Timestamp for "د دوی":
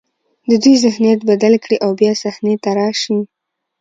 0.49-0.75